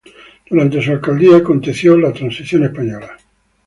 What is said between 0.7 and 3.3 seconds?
su alcaldía aconteció la Transición Española.